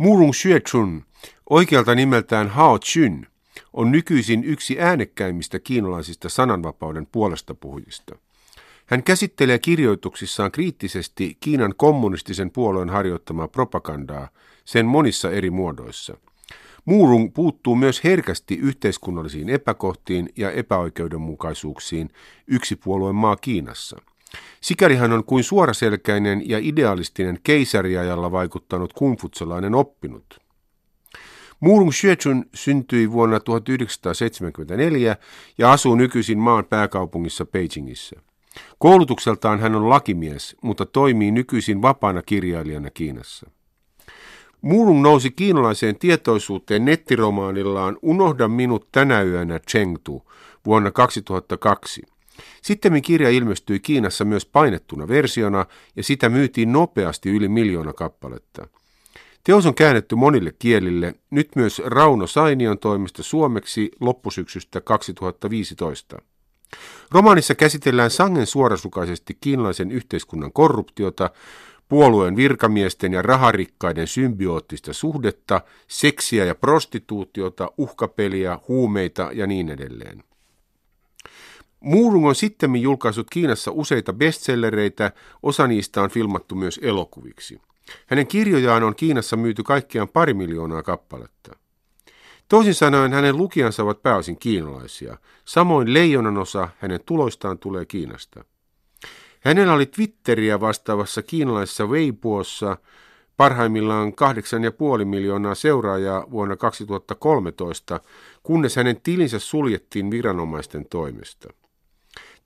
Murung 0.00 0.32
Xuechun, 0.32 1.04
oikealta 1.50 1.94
nimeltään 1.94 2.48
Hao 2.48 2.78
Chun, 2.78 3.26
on 3.72 3.90
nykyisin 3.92 4.44
yksi 4.44 4.80
äänekkäimmistä 4.80 5.58
kiinalaisista 5.58 6.28
sananvapauden 6.28 7.06
puolesta 7.06 7.54
puhujista. 7.54 8.16
Hän 8.86 9.02
käsittelee 9.02 9.58
kirjoituksissaan 9.58 10.52
kriittisesti 10.52 11.36
Kiinan 11.40 11.74
kommunistisen 11.76 12.50
puolueen 12.50 12.88
harjoittamaa 12.88 13.48
propagandaa 13.48 14.28
sen 14.64 14.86
monissa 14.86 15.30
eri 15.30 15.50
muodoissa. 15.50 16.16
Muurung 16.84 17.34
puuttuu 17.34 17.76
myös 17.76 18.04
herkästi 18.04 18.54
yhteiskunnallisiin 18.54 19.48
epäkohtiin 19.48 20.28
ja 20.36 20.50
epäoikeudenmukaisuuksiin 20.50 22.10
yksipuolueen 22.46 23.14
maa 23.14 23.36
Kiinassa. 23.36 23.96
Sikäli 24.60 24.96
hän 24.96 25.12
on 25.12 25.24
kuin 25.24 25.44
suoraselkäinen 25.44 26.48
ja 26.48 26.58
idealistinen 26.62 27.38
keisariajalla 27.42 28.32
vaikuttanut 28.32 28.92
kumfutsalainen 28.92 29.74
oppinut. 29.74 30.40
Murung 31.60 31.90
Xuechun 31.90 32.44
syntyi 32.54 33.12
vuonna 33.12 33.40
1974 33.40 35.16
ja 35.58 35.72
asuu 35.72 35.94
nykyisin 35.94 36.38
maan 36.38 36.64
pääkaupungissa 36.64 37.46
Beijingissä. 37.46 38.16
Koulutukseltaan 38.78 39.60
hän 39.60 39.74
on 39.74 39.88
lakimies, 39.88 40.56
mutta 40.62 40.86
toimii 40.86 41.30
nykyisin 41.30 41.82
vapaana 41.82 42.22
kirjailijana 42.22 42.90
Kiinassa. 42.90 43.50
Murung 44.60 45.02
nousi 45.02 45.30
kiinalaiseen 45.30 45.98
tietoisuuteen 45.98 46.84
nettiromaanillaan 46.84 47.98
Unohda 48.02 48.48
minut 48.48 48.88
tänä 48.92 49.22
yönä 49.22 49.58
Chengtu 49.58 50.30
vuonna 50.66 50.90
2002. 50.90 52.02
Sitten 52.62 53.02
kirja 53.02 53.30
ilmestyi 53.30 53.80
Kiinassa 53.80 54.24
myös 54.24 54.46
painettuna 54.46 55.08
versiona 55.08 55.66
ja 55.96 56.02
sitä 56.02 56.28
myytiin 56.28 56.72
nopeasti 56.72 57.30
yli 57.30 57.48
miljoona 57.48 57.92
kappaletta. 57.92 58.66
Teos 59.44 59.66
on 59.66 59.74
käännetty 59.74 60.14
monille 60.14 60.52
kielille, 60.58 61.14
nyt 61.30 61.48
myös 61.56 61.82
Rauno 61.84 62.26
Sainion 62.26 62.78
toimesta 62.78 63.22
suomeksi 63.22 63.90
loppusyksystä 64.00 64.80
2015. 64.80 66.18
Romaanissa 67.10 67.54
käsitellään 67.54 68.10
sangen 68.10 68.46
suorasukaisesti 68.46 69.38
kiinalaisen 69.40 69.90
yhteiskunnan 69.90 70.52
korruptiota, 70.52 71.30
puolueen 71.88 72.36
virkamiesten 72.36 73.12
ja 73.12 73.22
raharikkaiden 73.22 74.06
symbioottista 74.06 74.92
suhdetta, 74.92 75.60
seksiä 75.88 76.44
ja 76.44 76.54
prostituutiota, 76.54 77.70
uhkapeliä, 77.78 78.58
huumeita 78.68 79.30
ja 79.32 79.46
niin 79.46 79.68
edelleen. 79.68 80.22
Muurung 81.80 82.26
on 82.26 82.34
sitten 82.34 82.76
julkaissut 82.76 83.30
Kiinassa 83.30 83.70
useita 83.74 84.12
bestsellereitä, 84.12 85.12
osa 85.42 85.66
niistä 85.66 86.02
on 86.02 86.10
filmattu 86.10 86.54
myös 86.54 86.80
elokuviksi. 86.82 87.60
Hänen 88.06 88.26
kirjojaan 88.26 88.82
on 88.82 88.94
Kiinassa 88.94 89.36
myyty 89.36 89.62
kaikkiaan 89.62 90.08
pari 90.08 90.34
miljoonaa 90.34 90.82
kappaletta. 90.82 91.56
Toisin 92.48 92.74
sanoen 92.74 93.12
hänen 93.12 93.36
lukijansa 93.36 93.82
ovat 93.82 94.02
pääosin 94.02 94.38
kiinalaisia. 94.38 95.18
Samoin 95.44 95.94
leijonan 95.94 96.38
osa 96.38 96.68
hänen 96.78 97.00
tuloistaan 97.06 97.58
tulee 97.58 97.84
Kiinasta. 97.84 98.44
Hänellä 99.40 99.72
oli 99.72 99.86
Twitteriä 99.86 100.60
vastaavassa 100.60 101.22
kiinalaisessa 101.22 101.86
Weibossa 101.86 102.76
parhaimmillaan 103.36 104.12
8,5 105.00 105.04
miljoonaa 105.04 105.54
seuraajaa 105.54 106.30
vuonna 106.30 106.56
2013, 106.56 108.00
kunnes 108.42 108.76
hänen 108.76 109.00
tilinsä 109.00 109.38
suljettiin 109.38 110.10
viranomaisten 110.10 110.86
toimesta. 110.90 111.59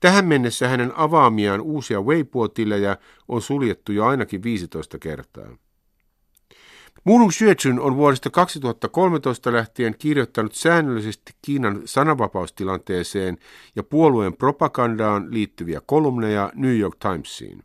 Tähän 0.05 0.25
mennessä 0.25 0.67
hänen 0.67 0.91
avaamiaan 0.95 1.61
uusia 1.61 2.01
Weibo-tilejä 2.01 2.97
on 3.27 3.41
suljettu 3.41 3.91
jo 3.91 4.05
ainakin 4.05 4.43
15 4.43 4.99
kertaa. 4.99 5.57
Murung 7.03 7.31
Xuechun 7.31 7.79
on 7.79 7.95
vuodesta 7.95 8.29
2013 8.29 9.53
lähtien 9.53 9.95
kirjoittanut 9.99 10.53
säännöllisesti 10.53 11.33
Kiinan 11.41 11.81
sananvapaustilanteeseen 11.85 13.37
ja 13.75 13.83
puolueen 13.83 14.37
propagandaan 14.37 15.27
liittyviä 15.31 15.81
kolumneja 15.85 16.51
New 16.55 16.77
York 16.77 16.95
Timesiin. 16.99 17.63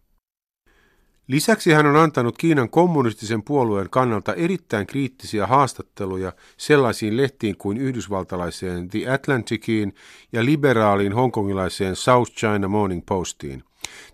Lisäksi 1.31 1.73
hän 1.73 1.87
on 1.87 1.97
antanut 1.97 2.39
Kiinan 2.39 2.71
kommunistisen 2.71 3.43
puolueen 3.43 3.91
kannalta 3.91 4.35
erittäin 4.35 4.87
kriittisiä 4.87 5.47
haastatteluja 5.47 6.33
sellaisiin 6.57 7.17
lehtiin 7.17 7.57
kuin 7.57 7.79
yhdysvaltalaiseen 7.79 8.89
The 8.89 9.11
Atlanticiin 9.11 9.95
ja 10.33 10.45
liberaaliin 10.45 11.13
hongkongilaiseen 11.13 11.97
South 11.97 12.33
China 12.33 12.69
Morning 12.69 13.03
Postiin. 13.07 13.65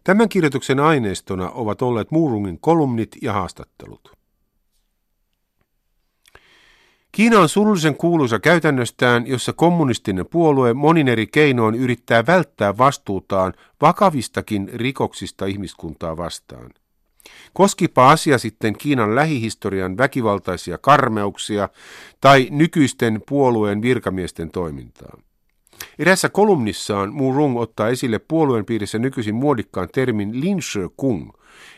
Tämän 0.04 0.28
kirjoituksen 0.28 0.80
aineistona 0.80 1.50
ovat 1.50 1.82
olleet 1.82 2.10
Murungin 2.10 2.58
kolumnit 2.60 3.16
ja 3.22 3.32
haastattelut. 3.32 4.12
Kiina 7.12 7.40
on 7.40 7.48
surullisen 7.48 7.96
kuuluisa 7.96 8.38
käytännöstään, 8.38 9.26
jossa 9.26 9.52
kommunistinen 9.52 10.26
puolue 10.26 10.74
monin 10.74 11.08
eri 11.08 11.26
keinoin 11.26 11.74
yrittää 11.74 12.26
välttää 12.26 12.78
vastuutaan 12.78 13.54
vakavistakin 13.80 14.70
rikoksista 14.74 15.46
ihmiskuntaa 15.46 16.16
vastaan. 16.16 16.70
Koskipa 17.56 18.10
asia 18.10 18.38
sitten 18.38 18.78
Kiinan 18.78 19.14
lähihistorian 19.14 19.98
väkivaltaisia 19.98 20.78
karmeuksia 20.78 21.68
tai 22.20 22.48
nykyisten 22.50 23.22
puolueen 23.28 23.82
virkamiesten 23.82 24.50
toimintaa. 24.50 25.18
Erässä 25.98 26.28
kolumnissaan 26.28 27.12
Murung 27.12 27.58
ottaa 27.58 27.88
esille 27.88 28.18
puolueen 28.18 28.64
piirissä 28.64 28.98
nykyisin 28.98 29.34
muodikkaan 29.34 29.88
termin 29.94 30.40
Lin 30.40 30.58
Kung, 30.96 31.30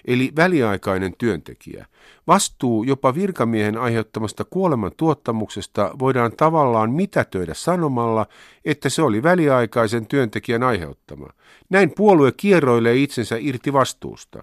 eli 0.04 0.32
väliaikainen 0.36 1.14
työntekijä. 1.18 1.86
Vastuu 2.26 2.84
jopa 2.84 3.14
virkamiehen 3.14 3.78
aiheuttamasta 3.78 4.44
kuoleman 4.44 4.92
tuottamuksesta 4.96 5.90
voidaan 5.98 6.32
tavallaan 6.36 6.90
mitätöidä 6.90 7.54
sanomalla, 7.54 8.26
että 8.64 8.88
se 8.88 9.02
oli 9.02 9.22
väliaikaisen 9.22 10.06
työntekijän 10.06 10.62
aiheuttama. 10.62 11.26
Näin 11.70 11.92
puolue 11.96 12.32
kierroilee 12.36 12.96
itsensä 12.96 13.36
irti 13.38 13.72
vastuusta. 13.72 14.42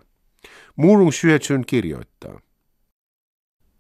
Murung 0.76 1.12
Xuechun 1.12 1.64
kirjoittaa. 1.68 2.40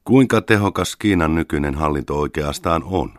Kuinka 0.03 0.41
tehokas 0.41 0.95
Kiinan 0.95 1.35
nykyinen 1.35 1.75
hallinto 1.75 2.19
oikeastaan 2.19 2.83
on? 2.83 3.13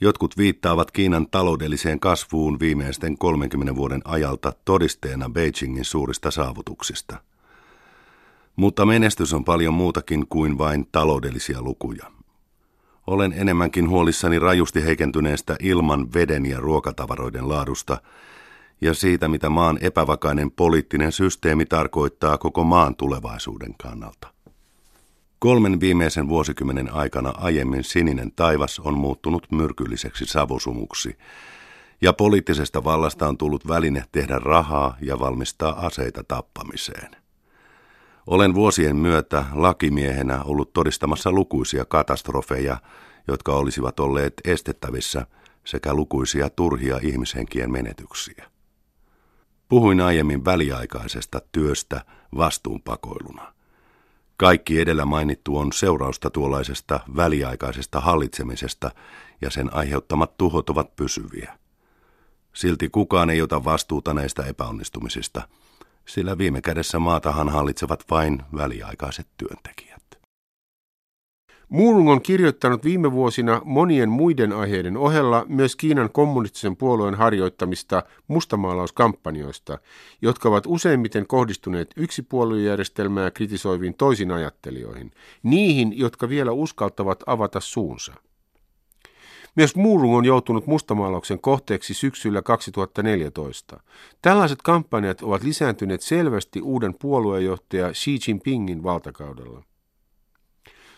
Jotkut 0.00 0.36
viittaavat 0.36 0.90
Kiinan 0.90 1.26
taloudelliseen 1.30 2.00
kasvuun 2.00 2.60
viimeisten 2.60 3.18
30 3.18 3.76
vuoden 3.76 4.00
ajalta 4.04 4.52
todisteena 4.64 5.30
Beijingin 5.30 5.84
suurista 5.84 6.30
saavutuksista. 6.30 7.16
Mutta 8.56 8.86
menestys 8.86 9.32
on 9.32 9.44
paljon 9.44 9.74
muutakin 9.74 10.26
kuin 10.28 10.58
vain 10.58 10.86
taloudellisia 10.92 11.62
lukuja. 11.62 12.10
Olen 13.06 13.32
enemmänkin 13.32 13.88
huolissani 13.88 14.38
rajusti 14.38 14.84
heikentyneestä 14.84 15.56
ilman, 15.60 16.14
veden 16.14 16.46
ja 16.46 16.60
ruokatavaroiden 16.60 17.48
laadusta 17.48 17.98
ja 18.84 18.94
siitä, 18.94 19.28
mitä 19.28 19.48
maan 19.50 19.78
epävakainen 19.80 20.50
poliittinen 20.50 21.12
systeemi 21.12 21.66
tarkoittaa 21.66 22.38
koko 22.38 22.64
maan 22.64 22.96
tulevaisuuden 22.96 23.74
kannalta. 23.82 24.28
Kolmen 25.38 25.80
viimeisen 25.80 26.28
vuosikymmenen 26.28 26.92
aikana 26.92 27.34
aiemmin 27.36 27.84
sininen 27.84 28.32
taivas 28.36 28.80
on 28.80 28.98
muuttunut 28.98 29.46
myrkylliseksi 29.52 30.24
savusumuksi, 30.26 31.18
ja 32.00 32.12
poliittisesta 32.12 32.84
vallasta 32.84 33.28
on 33.28 33.38
tullut 33.38 33.68
väline 33.68 34.04
tehdä 34.12 34.38
rahaa 34.38 34.96
ja 35.00 35.18
valmistaa 35.18 35.86
aseita 35.86 36.24
tappamiseen. 36.24 37.16
Olen 38.26 38.54
vuosien 38.54 38.96
myötä 38.96 39.44
lakimiehenä 39.52 40.42
ollut 40.42 40.72
todistamassa 40.72 41.32
lukuisia 41.32 41.84
katastrofeja, 41.84 42.76
jotka 43.28 43.52
olisivat 43.52 44.00
olleet 44.00 44.34
estettävissä, 44.44 45.26
sekä 45.64 45.94
lukuisia 45.94 46.50
turhia 46.50 46.98
ihmishenkien 47.02 47.72
menetyksiä. 47.72 48.53
Puhuin 49.68 50.00
aiemmin 50.00 50.44
väliaikaisesta 50.44 51.40
työstä 51.52 52.04
vastuunpakoiluna. 52.36 53.54
Kaikki 54.36 54.80
edellä 54.80 55.04
mainittu 55.04 55.56
on 55.56 55.72
seurausta 55.72 56.30
tuollaisesta 56.30 57.00
väliaikaisesta 57.16 58.00
hallitsemisesta 58.00 58.90
ja 59.40 59.50
sen 59.50 59.74
aiheuttamat 59.74 60.36
tuhot 60.36 60.70
ovat 60.70 60.96
pysyviä. 60.96 61.58
Silti 62.52 62.88
kukaan 62.88 63.30
ei 63.30 63.42
ota 63.42 63.64
vastuuta 63.64 64.14
näistä 64.14 64.42
epäonnistumisista, 64.42 65.48
sillä 66.06 66.38
viime 66.38 66.60
kädessä 66.62 66.98
maatahan 66.98 67.48
hallitsevat 67.48 68.04
vain 68.10 68.42
väliaikaiset 68.56 69.26
työntekijät. 69.36 69.93
Murung 71.74 72.10
on 72.10 72.22
kirjoittanut 72.22 72.84
viime 72.84 73.12
vuosina 73.12 73.60
monien 73.64 74.08
muiden 74.08 74.52
aiheiden 74.52 74.96
ohella 74.96 75.44
myös 75.48 75.76
Kiinan 75.76 76.10
kommunistisen 76.12 76.76
puolueen 76.76 77.14
harjoittamista 77.14 78.02
mustamaalauskampanjoista, 78.28 79.78
jotka 80.22 80.48
ovat 80.48 80.64
useimmiten 80.66 81.26
kohdistuneet 81.26 81.90
yksipuoluejärjestelmää 81.96 83.30
kritisoiviin 83.30 83.94
toisin 83.94 84.30
ajattelijoihin, 84.30 85.10
niihin, 85.42 85.98
jotka 85.98 86.28
vielä 86.28 86.52
uskaltavat 86.52 87.22
avata 87.26 87.60
suunsa. 87.60 88.14
Myös 89.56 89.76
Murung 89.76 90.16
on 90.16 90.24
joutunut 90.24 90.66
mustamaalauksen 90.66 91.40
kohteeksi 91.40 91.94
syksyllä 91.94 92.42
2014. 92.42 93.80
Tällaiset 94.22 94.62
kampanjat 94.62 95.22
ovat 95.22 95.42
lisääntyneet 95.42 96.00
selvästi 96.00 96.60
uuden 96.60 96.94
puoluejohtaja 96.94 97.92
Xi 97.92 98.18
Jinpingin 98.28 98.82
valtakaudella. 98.82 99.62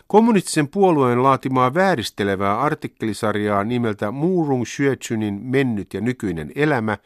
Kommunistisen 0.07 0.67
puolueen 0.67 1.23
laatimaa 1.23 1.73
vääristelevää 1.73 2.61
artikkelisarjaa 2.61 3.63
nimeltä 3.63 4.11
Murung 4.11 4.63
Xuechunin 4.65 5.39
mennyt 5.43 5.93
ja 5.93 6.01
nykyinen 6.01 6.51
elämä 6.55 6.97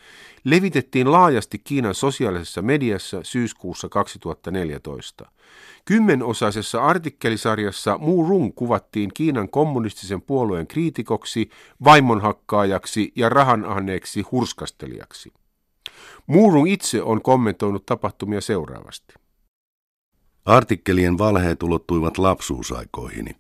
levitettiin 0.44 1.12
laajasti 1.12 1.60
Kiinan 1.60 1.96
sosiaalisessa 1.96 2.62
mediassa 2.62 3.20
syyskuussa 3.24 3.90
2014. 3.90 5.32
Kymmenosaisessa 5.86 6.82
artikkelisarjassa 6.86 7.98
Murung 7.98 8.52
kuvattiin 8.56 9.10
Kiinan 9.14 9.50
kommunistisen 9.50 10.22
puolueen 10.22 10.68
kriitikoksi, 10.68 11.50
vaimonhakkaajaksi 11.84 13.12
ja 13.16 13.30
rahanahneeksi 13.30 14.22
hurskastelijaksi. 14.22 15.34
Murung 16.28 16.72
itse 16.72 17.02
on 17.02 17.22
kommentoinut 17.22 17.86
tapahtumia 17.86 18.42
seuraavasti. 18.42 19.21
Artikkelien 20.46 21.18
valheet 21.18 21.64
ulottuivat 21.64 22.18
lapsuusaikoihini. 22.18 23.36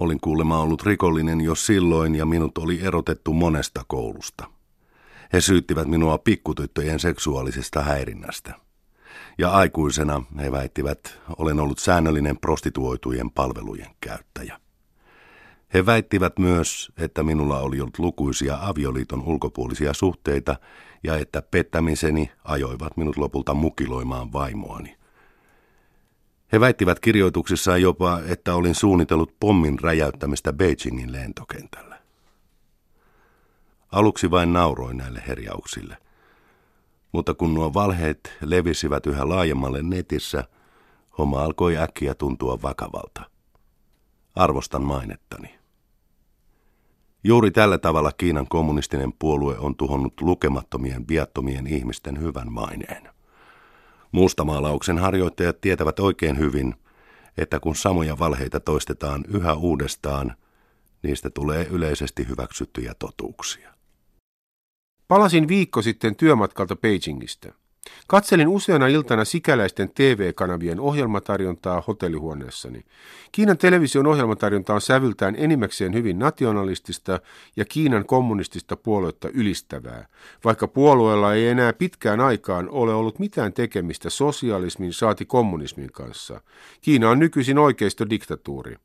Olin 0.00 0.20
kuulemma 0.20 0.58
ollut 0.58 0.82
rikollinen 0.82 1.40
jo 1.40 1.54
silloin 1.54 2.14
ja 2.14 2.26
minut 2.26 2.58
oli 2.58 2.80
erotettu 2.80 3.32
monesta 3.32 3.84
koulusta. 3.86 4.44
He 5.32 5.40
syyttivät 5.40 5.88
minua 5.88 6.18
pikkutyttöjen 6.18 7.00
seksuaalisesta 7.00 7.82
häirinnästä. 7.82 8.54
Ja 9.38 9.50
aikuisena 9.50 10.22
he 10.38 10.52
väittivät, 10.52 11.20
olen 11.38 11.60
ollut 11.60 11.78
säännöllinen 11.78 12.38
prostituoitujen 12.38 13.30
palvelujen 13.30 13.90
käyttäjä. 14.00 14.60
He 15.74 15.86
väittivät 15.86 16.38
myös, 16.38 16.92
että 16.96 17.22
minulla 17.22 17.60
oli 17.60 17.80
ollut 17.80 17.98
lukuisia 17.98 18.58
avioliiton 18.60 19.22
ulkopuolisia 19.22 19.94
suhteita 19.94 20.56
ja 21.04 21.16
että 21.16 21.42
pettämiseni 21.42 22.30
ajoivat 22.44 22.96
minut 22.96 23.16
lopulta 23.16 23.54
mukiloimaan 23.54 24.32
vaimoani. 24.32 24.96
He 26.54 26.60
väittivät 26.60 27.00
kirjoituksissaan 27.00 27.82
jopa, 27.82 28.20
että 28.26 28.54
olin 28.54 28.74
suunnitellut 28.74 29.34
pommin 29.40 29.78
räjäyttämistä 29.78 30.52
Beijingin 30.52 31.12
lentokentällä. 31.12 31.98
Aluksi 33.92 34.30
vain 34.30 34.52
nauroin 34.52 34.96
näille 34.96 35.22
herjauksille. 35.26 35.96
Mutta 37.12 37.34
kun 37.34 37.54
nuo 37.54 37.74
valheet 37.74 38.36
levisivät 38.40 39.06
yhä 39.06 39.28
laajemmalle 39.28 39.82
netissä, 39.82 40.44
homma 41.18 41.42
alkoi 41.42 41.76
äkkiä 41.76 42.14
tuntua 42.14 42.62
vakavalta. 42.62 43.30
Arvostan 44.34 44.82
mainettani. 44.82 45.58
Juuri 47.24 47.50
tällä 47.50 47.78
tavalla 47.78 48.12
Kiinan 48.12 48.48
kommunistinen 48.48 49.12
puolue 49.18 49.58
on 49.58 49.76
tuhonnut 49.76 50.20
lukemattomien 50.20 51.08
viattomien 51.08 51.66
ihmisten 51.66 52.20
hyvän 52.20 52.52
maineen. 52.52 53.13
Mustamaalauksen 54.14 54.98
harjoittajat 54.98 55.60
tietävät 55.60 56.00
oikein 56.00 56.38
hyvin, 56.38 56.74
että 57.38 57.60
kun 57.60 57.76
samoja 57.76 58.18
valheita 58.18 58.60
toistetaan 58.60 59.24
yhä 59.28 59.54
uudestaan, 59.54 60.36
niistä 61.02 61.30
tulee 61.30 61.66
yleisesti 61.70 62.28
hyväksyttyjä 62.28 62.94
totuuksia. 62.98 63.74
Palasin 65.08 65.48
viikko 65.48 65.82
sitten 65.82 66.16
työmatkalta 66.16 66.76
Beijingistä. 66.76 67.52
Katselin 68.06 68.48
useana 68.48 68.86
iltana 68.86 69.24
sikäläisten 69.24 69.90
TV-kanavien 69.94 70.80
ohjelmatarjontaa 70.80 71.82
hotellihuoneessani. 71.86 72.84
Kiinan 73.32 73.58
television 73.58 74.06
ohjelmatarjonta 74.06 74.74
on 74.74 74.80
sävyltään 74.80 75.34
enimmäkseen 75.38 75.94
hyvin 75.94 76.18
nationalistista 76.18 77.20
ja 77.56 77.64
Kiinan 77.64 78.06
kommunistista 78.06 78.76
puoluetta 78.76 79.28
ylistävää, 79.34 80.06
vaikka 80.44 80.68
puolueella 80.68 81.34
ei 81.34 81.46
enää 81.46 81.72
pitkään 81.72 82.20
aikaan 82.20 82.68
ole 82.68 82.94
ollut 82.94 83.18
mitään 83.18 83.52
tekemistä 83.52 84.10
sosialismin 84.10 84.92
saati 84.92 85.24
kommunismin 85.24 85.92
kanssa. 85.92 86.40
Kiina 86.80 87.10
on 87.10 87.18
nykyisin 87.18 87.58
oikeistodiktatuuri. 87.58 88.76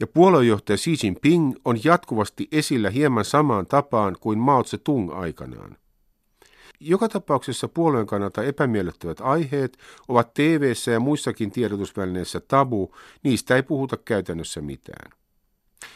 Ja 0.00 0.06
puoluejohtaja 0.06 0.76
Xi 0.76 0.96
Jinping 1.02 1.54
on 1.64 1.84
jatkuvasti 1.84 2.48
esillä 2.52 2.90
hieman 2.90 3.24
samaan 3.24 3.66
tapaan 3.66 4.16
kuin 4.20 4.38
Mao 4.38 4.62
Tse-tung 4.62 5.12
aikanaan. 5.14 5.76
Joka 6.84 7.08
tapauksessa 7.08 7.68
puolueen 7.68 8.06
kannalta 8.06 8.42
epämiellyttävät 8.42 9.20
aiheet 9.20 9.78
ovat 10.08 10.34
tv 10.34 10.72
ja 10.92 11.00
muissakin 11.00 11.50
tiedotusvälineissä 11.50 12.40
tabu, 12.40 12.94
niistä 13.22 13.56
ei 13.56 13.62
puhuta 13.62 13.96
käytännössä 13.96 14.60
mitään. 14.60 15.12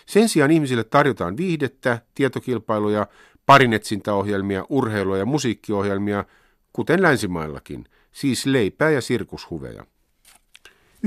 Sen 0.06 0.28
sijaan 0.28 0.50
ihmisille 0.50 0.84
tarjotaan 0.84 1.36
viihdettä, 1.36 2.00
tietokilpailuja, 2.14 3.06
parinetsintäohjelmia, 3.46 4.66
urheilua 4.68 5.18
ja 5.18 5.26
musiikkiohjelmia, 5.26 6.24
kuten 6.72 7.02
länsimaillakin, 7.02 7.84
siis 8.12 8.46
leipää 8.46 8.90
ja 8.90 9.00
sirkushuveja. 9.00 9.86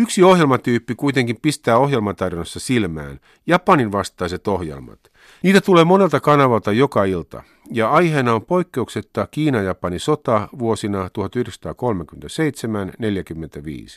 Yksi 0.01 0.23
ohjelmatyyppi 0.23 0.95
kuitenkin 0.95 1.41
pistää 1.41 1.77
ohjelmatarjonnassa 1.77 2.59
silmään, 2.59 3.19
Japanin 3.47 3.91
vastaiset 3.91 4.47
ohjelmat. 4.47 4.99
Niitä 5.43 5.61
tulee 5.61 5.83
monelta 5.83 6.19
kanavalta 6.19 6.71
joka 6.71 7.03
ilta, 7.03 7.43
ja 7.71 7.91
aiheena 7.91 8.33
on 8.33 8.45
poikkeuksetta 8.45 9.27
Kiina-Japani 9.31 9.99
sota 9.99 10.47
vuosina 10.59 11.09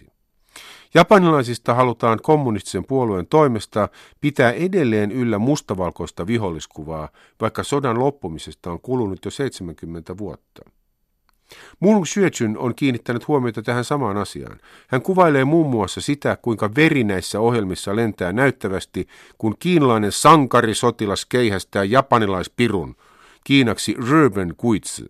1937-45. 0.04 0.10
Japanilaisista 0.94 1.74
halutaan 1.74 2.18
kommunistisen 2.22 2.84
puolueen 2.84 3.26
toimesta 3.26 3.88
pitää 4.20 4.52
edelleen 4.52 5.12
yllä 5.12 5.38
mustavalkoista 5.38 6.26
viholliskuvaa, 6.26 7.08
vaikka 7.40 7.62
sodan 7.62 7.98
loppumisesta 7.98 8.70
on 8.70 8.80
kulunut 8.80 9.24
jo 9.24 9.30
70 9.30 10.18
vuotta. 10.18 10.62
Mung 11.80 12.04
Xuechun 12.04 12.58
on 12.58 12.74
kiinnittänyt 12.74 13.28
huomiota 13.28 13.62
tähän 13.62 13.84
samaan 13.84 14.16
asiaan. 14.16 14.60
Hän 14.88 15.02
kuvailee 15.02 15.44
muun 15.44 15.70
muassa 15.70 16.00
sitä, 16.00 16.38
kuinka 16.42 16.70
veri 16.76 17.04
näissä 17.04 17.40
ohjelmissa 17.40 17.96
lentää 17.96 18.32
näyttävästi, 18.32 19.06
kun 19.38 19.54
kiinalainen 19.58 20.12
sankarisotilas 20.12 21.26
keihästää 21.26 21.84
japanilaispirun, 21.84 22.96
kiinaksi 23.44 23.94
Röben 24.10 24.54
Kuitsi. 24.56 25.04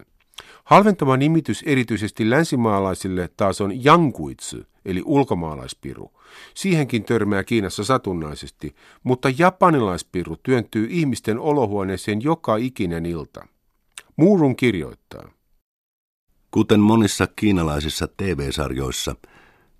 Halventama 0.65 1.17
nimitys 1.17 1.63
erityisesti 1.67 2.31
länsimaalaisille 2.31 3.29
taas 3.37 3.61
on 3.61 3.73
Yanguitsi, 3.87 4.67
eli 4.85 5.03
ulkomaalaispiru. 5.05 6.11
Siihenkin 6.55 7.05
törmää 7.05 7.45
Kiinassa 7.45 7.85
satunnaisesti, 7.85 8.75
mutta 9.03 9.29
japanilaispiru 9.39 10.37
työntyy 10.43 10.87
ihmisten 10.91 11.39
olohuoneeseen 11.39 12.23
joka 12.23 12.57
ikinen 12.57 13.07
ilta. 13.07 13.47
Muurun 14.17 14.57
kirjoittaa. 14.57 15.31
Kuten 16.53 16.81
monissa 16.81 17.27
kiinalaisissa 17.27 18.09
TV-sarjoissa, 18.17 19.17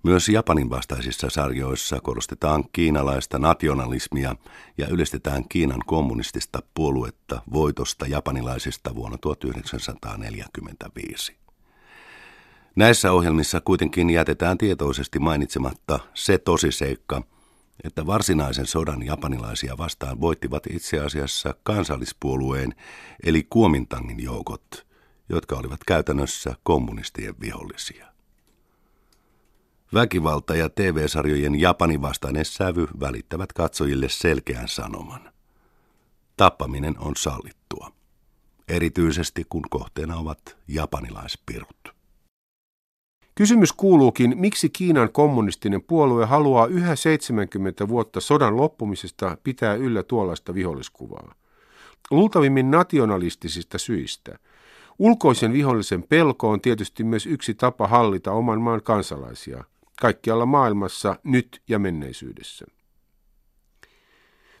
myös 0.03 0.29
Japanin 0.29 0.69
vastaisissa 0.69 1.29
sarjoissa 1.29 2.01
korostetaan 2.01 2.63
kiinalaista 2.71 3.39
nationalismia 3.39 4.35
ja 4.77 4.87
ylistetään 4.87 5.47
Kiinan 5.49 5.79
kommunistista 5.85 6.59
puoluetta 6.73 7.41
voitosta 7.53 8.07
japanilaisista 8.07 8.95
vuonna 8.95 9.17
1945. 9.17 11.35
Näissä 12.75 13.11
ohjelmissa 13.11 13.61
kuitenkin 13.61 14.09
jätetään 14.09 14.57
tietoisesti 14.57 15.19
mainitsematta 15.19 15.99
se 16.13 16.37
tosiseikka, 16.37 17.21
että 17.83 18.05
varsinaisen 18.05 18.65
sodan 18.65 19.03
japanilaisia 19.03 19.77
vastaan 19.77 20.21
voittivat 20.21 20.63
itse 20.69 20.99
asiassa 20.99 21.55
kansallispuolueen 21.63 22.75
eli 23.23 23.47
Kuomintangin 23.49 24.23
joukot– 24.23 24.63
jotka 25.29 25.55
olivat 25.55 25.83
käytännössä 25.87 26.55
kommunistien 26.63 27.35
vihollisia. 27.41 28.07
Väkivalta 29.93 30.55
ja 30.55 30.69
TV-sarjojen 30.69 31.59
Japanin 31.59 32.01
vastainen 32.01 32.45
sävy 32.45 32.87
välittävät 32.99 33.53
katsojille 33.53 34.09
selkeän 34.09 34.67
sanoman. 34.67 35.31
Tappaminen 36.37 36.99
on 36.99 37.15
sallittua, 37.15 37.91
erityisesti 38.67 39.45
kun 39.49 39.61
kohteena 39.69 40.17
ovat 40.17 40.57
japanilaispirut. 40.67 41.93
Kysymys 43.35 43.73
kuuluukin, 43.73 44.33
miksi 44.37 44.69
Kiinan 44.69 45.11
kommunistinen 45.11 45.81
puolue 45.81 46.25
haluaa 46.25 46.67
yhä 46.67 46.95
70 46.95 47.87
vuotta 47.87 48.21
sodan 48.21 48.57
loppumisesta 48.57 49.37
pitää 49.43 49.73
yllä 49.73 50.03
tuollaista 50.03 50.53
viholliskuvaa. 50.53 51.35
Luultavimmin 52.11 52.71
nationalistisista 52.71 53.77
syistä– 53.77 54.39
Ulkoisen 54.99 55.53
vihollisen 55.53 56.03
pelko 56.03 56.49
on 56.49 56.61
tietysti 56.61 57.03
myös 57.03 57.25
yksi 57.25 57.53
tapa 57.53 57.87
hallita 57.87 58.31
oman 58.31 58.61
maan 58.61 58.83
kansalaisia, 58.83 59.63
kaikkialla 60.01 60.45
maailmassa, 60.45 61.15
nyt 61.23 61.61
ja 61.67 61.79
menneisyydessä. 61.79 62.65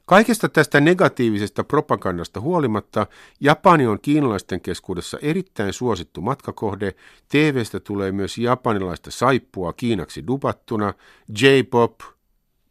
Kaikesta 0.05 0.49
tästä 0.49 0.79
negatiivisesta 0.81 1.63
propagandasta 1.63 2.41
huolimatta 2.41 3.07
Japani 3.39 3.87
on 3.87 3.99
kiinalaisten 4.01 4.61
keskuudessa 4.61 5.17
erittäin 5.21 5.73
suosittu 5.73 6.21
matkakohde. 6.21 6.95
TVstä 7.29 7.79
tulee 7.79 8.11
myös 8.11 8.37
japanilaista 8.37 9.11
saippua 9.11 9.73
kiinaksi 9.73 10.27
dubattuna, 10.27 10.93
J-pop, 11.41 11.99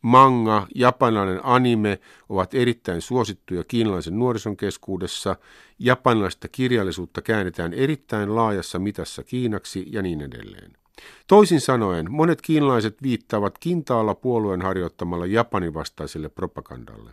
manga, 0.02 0.66
japanilainen 0.74 1.40
anime 1.42 2.00
ovat 2.28 2.54
erittäin 2.54 3.00
suosittuja 3.00 3.64
kiinalaisen 3.64 4.18
nuorison 4.18 4.56
keskuudessa, 4.56 5.36
japanilaista 5.78 6.48
kirjallisuutta 6.48 7.22
käännetään 7.22 7.74
erittäin 7.74 8.34
laajassa 8.34 8.78
mitassa 8.78 9.22
kiinaksi 9.22 9.86
ja 9.90 10.02
niin 10.02 10.20
edelleen. 10.20 10.72
Toisin 11.26 11.60
sanoen, 11.60 12.12
monet 12.12 12.42
kiinalaiset 12.42 13.02
viittaavat 13.02 13.58
kintaalla 13.58 14.14
puolueen 14.14 14.62
harjoittamalla 14.62 15.26
Japanin 15.26 15.74
vastaiselle 15.74 16.28
propagandalle. 16.28 17.10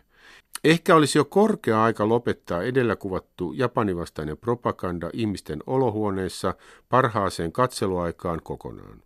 Ehkä 0.64 0.96
olisi 0.96 1.18
jo 1.18 1.26
korkea 1.26 1.84
aika 1.84 2.10
lopettaa 2.10 2.64
edellä 2.64 2.96
kuvattu 2.96 3.54
japanivastainen 3.54 4.38
propaganda 4.38 5.10
ihmisten 5.14 5.64
olohuoneissa 5.68 6.54
parhaaseen 6.90 7.52
katseluaikaan 7.52 8.42
kokonaan. 8.44 9.02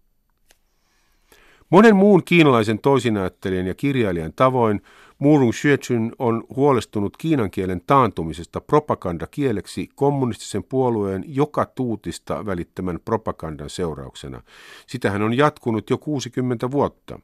Monen 1.69 1.95
muun 1.95 2.23
kiinalaisen 2.23 2.79
toisinäyttelijän 2.79 3.67
ja 3.67 3.73
kirjailijan 3.73 4.33
tavoin 4.35 4.81
Murung 5.19 5.51
Xuechun 5.51 6.11
on 6.19 6.43
huolestunut 6.55 7.17
kiinan 7.17 7.51
kielen 7.51 7.81
taantumisesta 7.87 8.61
propagandakieleksi 8.61 9.89
kommunistisen 9.95 10.63
puolueen 10.63 11.23
joka 11.27 11.65
tuutista 11.65 12.45
välittämän 12.45 12.99
propagandan 13.05 13.69
seurauksena. 13.69 14.41
Sitähän 14.87 15.21
on 15.21 15.37
jatkunut 15.37 15.89
jo 15.89 15.97
60 15.97 16.71
vuotta. 16.71 17.19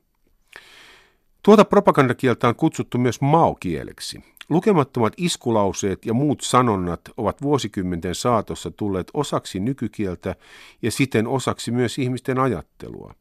Tuota 1.44 1.66
propagandakieltä 1.66 2.48
on 2.48 2.56
kutsuttu 2.56 2.98
myös 2.98 3.22
maokieleksi. 3.22 4.24
Lukemattomat 4.50 5.14
iskulauseet 5.18 6.06
ja 6.06 6.14
muut 6.14 6.42
sanonnat 6.42 7.02
ovat 7.18 7.42
vuosikymmenten 7.42 8.16
saatossa 8.16 8.72
tulleet 8.72 9.08
osaksi 9.14 9.60
nykykieltä 9.60 10.36
ja 10.82 10.92
siten 10.92 11.28
osaksi 11.28 11.72
myös 11.72 11.98
ihmisten 11.98 12.40
ajattelua. 12.40 13.14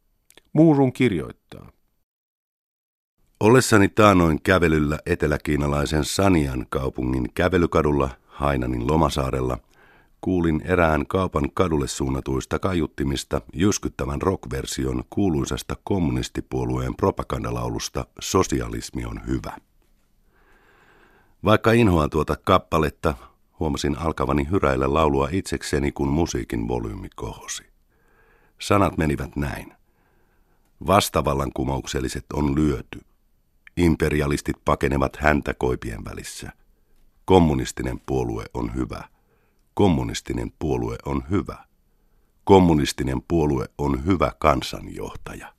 Muurun 0.52 0.92
kirjoittaa. 0.92 1.70
Ollessani 3.40 3.88
taanoin 3.88 4.42
kävelyllä 4.42 4.98
eteläkiinalaisen 5.06 6.04
Sanian 6.04 6.66
kaupungin 6.70 7.28
kävelykadulla 7.34 8.10
Hainanin 8.26 8.86
Lomasaarella, 8.86 9.58
kuulin 10.20 10.62
erään 10.64 11.06
kaupan 11.06 11.50
kadulle 11.54 11.88
suunnatuista 11.88 12.58
kaiuttimista 12.58 13.40
jyskyttävän 13.54 14.22
rockversion 14.22 15.04
kuuluisasta 15.10 15.76
kommunistipuolueen 15.84 16.96
propagandalaulusta 16.96 18.06
Sosialismi 18.20 19.04
on 19.04 19.26
hyvä. 19.26 19.56
Vaikka 21.44 21.72
inhoan 21.72 22.10
tuota 22.10 22.36
kappaletta, 22.44 23.14
huomasin 23.60 23.98
alkavani 23.98 24.48
hyräillä 24.50 24.94
laulua 24.94 25.28
itsekseni, 25.32 25.92
kun 25.92 26.08
musiikin 26.08 26.68
volyymi 26.68 27.08
kohosi. 27.16 27.62
Sanat 28.60 28.96
menivät 28.96 29.36
näin. 29.36 29.77
Vastavallankumoukselliset 30.86 32.24
on 32.32 32.54
lyöty. 32.54 33.00
Imperialistit 33.76 34.56
pakenevat 34.64 35.16
häntä 35.16 35.54
koipien 35.54 36.04
välissä. 36.04 36.52
Kommunistinen 37.24 38.00
puolue 38.06 38.44
on 38.54 38.74
hyvä. 38.74 39.04
Kommunistinen 39.74 40.52
puolue 40.58 40.96
on 41.06 41.24
hyvä. 41.30 41.64
Kommunistinen 42.44 43.22
puolue 43.28 43.66
on 43.78 44.06
hyvä 44.06 44.32
kansanjohtaja. 44.38 45.54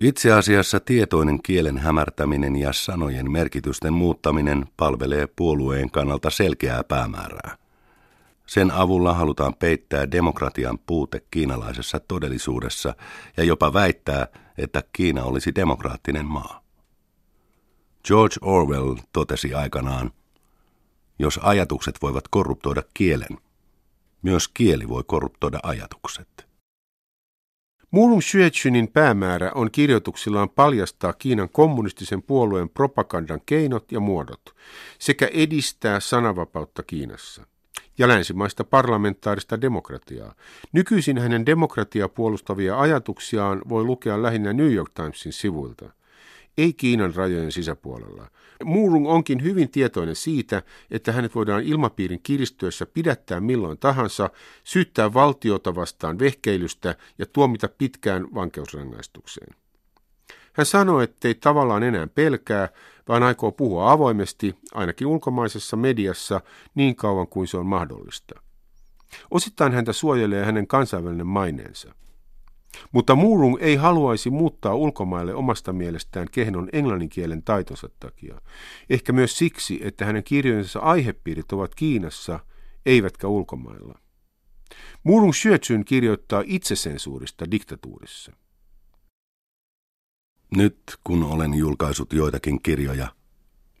Itse 0.00 0.32
asiassa 0.32 0.80
tietoinen 0.80 1.42
kielen 1.42 1.78
hämärtäminen 1.78 2.56
ja 2.56 2.72
sanojen 2.72 3.30
merkitysten 3.30 3.92
muuttaminen 3.92 4.66
palvelee 4.76 5.26
puolueen 5.36 5.90
kannalta 5.90 6.30
selkeää 6.30 6.84
päämäärää. 6.84 7.63
Sen 8.46 8.70
avulla 8.70 9.14
halutaan 9.14 9.54
peittää 9.54 10.10
demokratian 10.10 10.78
puute 10.78 11.22
kiinalaisessa 11.30 12.00
todellisuudessa 12.00 12.94
ja 13.36 13.44
jopa 13.44 13.72
väittää, 13.72 14.28
että 14.58 14.82
Kiina 14.92 15.24
olisi 15.24 15.54
demokraattinen 15.54 16.26
maa. 16.26 16.64
George 18.04 18.36
Orwell 18.40 18.96
totesi 19.12 19.54
aikanaan, 19.54 20.10
jos 21.18 21.40
ajatukset 21.42 22.02
voivat 22.02 22.28
korruptoida 22.28 22.82
kielen, 22.94 23.38
myös 24.22 24.48
kieli 24.48 24.88
voi 24.88 25.02
korruptoida 25.06 25.60
ajatukset. 25.62 26.46
Murung 27.90 28.20
Xuechunin 28.20 28.88
päämäärä 28.92 29.52
on 29.54 29.70
kirjoituksillaan 29.70 30.50
paljastaa 30.50 31.12
Kiinan 31.12 31.48
kommunistisen 31.48 32.22
puolueen 32.22 32.68
propagandan 32.68 33.40
keinot 33.46 33.92
ja 33.92 34.00
muodot 34.00 34.42
sekä 34.98 35.26
edistää 35.32 36.00
sananvapautta 36.00 36.82
Kiinassa 36.82 37.46
ja 37.98 38.08
länsimaista 38.08 38.64
parlamentaarista 38.64 39.60
demokratiaa. 39.60 40.34
Nykyisin 40.72 41.18
hänen 41.18 41.46
demokratiaa 41.46 42.08
puolustavia 42.08 42.80
ajatuksiaan 42.80 43.62
voi 43.68 43.84
lukea 43.84 44.22
lähinnä 44.22 44.52
New 44.52 44.72
York 44.72 44.90
Timesin 44.94 45.32
sivuilta, 45.32 45.90
ei 46.58 46.72
Kiinan 46.72 47.14
rajojen 47.14 47.52
sisäpuolella. 47.52 48.30
Murung 48.64 49.08
onkin 49.08 49.42
hyvin 49.42 49.70
tietoinen 49.70 50.16
siitä, 50.16 50.62
että 50.90 51.12
hänet 51.12 51.34
voidaan 51.34 51.62
ilmapiirin 51.62 52.20
kiristyessä 52.22 52.86
pidättää 52.86 53.40
milloin 53.40 53.78
tahansa, 53.78 54.30
syyttää 54.64 55.14
valtiota 55.14 55.74
vastaan 55.74 56.18
vehkeilystä 56.18 56.94
ja 57.18 57.26
tuomita 57.26 57.68
pitkään 57.68 58.26
vankeusrangaistukseen. 58.34 59.54
Hän 60.52 60.66
sanoi, 60.66 61.04
ettei 61.04 61.34
tavallaan 61.34 61.82
enää 61.82 62.06
pelkää, 62.06 62.68
vaan 63.08 63.22
aikoo 63.22 63.52
puhua 63.52 63.92
avoimesti, 63.92 64.54
ainakin 64.74 65.06
ulkomaisessa 65.06 65.76
mediassa, 65.76 66.40
niin 66.74 66.96
kauan 66.96 67.28
kuin 67.28 67.48
se 67.48 67.56
on 67.56 67.66
mahdollista. 67.66 68.40
Osittain 69.30 69.72
häntä 69.72 69.92
suojelee 69.92 70.44
hänen 70.44 70.66
kansainvälinen 70.66 71.26
maineensa. 71.26 71.94
Mutta 72.92 73.14
Murung 73.14 73.56
ei 73.60 73.76
haluaisi 73.76 74.30
muuttaa 74.30 74.74
ulkomaille 74.74 75.34
omasta 75.34 75.72
mielestään 75.72 76.28
kehnon 76.32 76.68
englanninkielen 76.72 77.42
taitonsa 77.42 77.88
takia. 78.00 78.40
Ehkä 78.90 79.12
myös 79.12 79.38
siksi, 79.38 79.80
että 79.82 80.04
hänen 80.04 80.24
kirjojensa 80.24 80.80
aihepiirit 80.80 81.52
ovat 81.52 81.74
Kiinassa, 81.74 82.40
eivätkä 82.86 83.28
ulkomailla. 83.28 83.98
Murung 85.04 85.32
Xuechun 85.32 85.84
kirjoittaa 85.84 86.42
itsesensuurista 86.46 87.50
diktatuurissa. 87.50 88.32
Nyt 90.56 90.78
kun 91.04 91.22
olen 91.22 91.54
julkaisut 91.54 92.12
joitakin 92.12 92.62
kirjoja, 92.62 93.14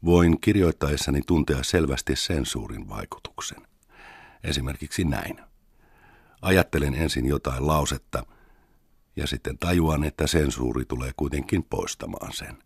voin 0.04 0.40
kirjoittaessani 0.40 1.20
tuntea 1.26 1.62
selvästi 1.62 2.16
sensuurin 2.16 2.88
vaikutuksen. 2.88 3.66
Esimerkiksi 4.44 5.04
näin. 5.04 5.40
Ajattelen 6.42 6.94
ensin 6.94 7.26
jotain 7.26 7.66
lausetta 7.66 8.26
ja 9.16 9.26
sitten 9.26 9.58
tajuan, 9.58 10.04
että 10.04 10.26
sensuuri 10.26 10.84
tulee 10.84 11.12
kuitenkin 11.16 11.64
poistamaan 11.64 12.32
sen. 12.32 12.58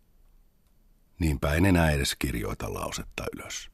Niinpä 1.19 1.53
en 1.53 1.65
enää 1.65 1.91
edes 1.91 2.15
kirjoita 2.15 2.73
lausetta 2.73 3.23
ylös. 3.35 3.69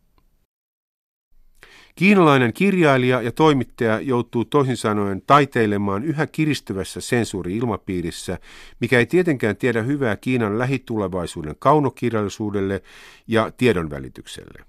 Kiinalainen 1.96 2.54
kirjailija 2.54 3.22
ja 3.22 3.32
toimittaja 3.32 4.00
joutuu 4.00 4.46
toisin 4.46 4.78
sanoen 4.78 5.22
taiteilemaan 5.28 6.04
yhä 6.04 6.28
kiristyvässä 6.28 7.02
sensuuri-ilmapiirissä, 7.02 8.40
mikä 8.80 9.00
ei 9.00 9.06
tietenkään 9.06 9.56
tiedä 9.56 9.82
hyvää 9.82 10.16
Kiinan 10.16 10.60
lähitulevaisuuden 10.60 11.56
kaunokirjallisuudelle 11.60 12.82
ja 13.28 13.52
tiedonvälitykselle, 13.52 14.66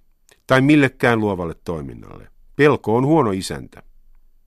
tai 0.47 0.61
millekään 0.61 1.21
luovalle 1.21 1.54
toiminnalle. 1.64 2.28
Pelko 2.56 2.97
on 2.97 3.06
huono 3.06 3.30
isäntä. 3.30 3.83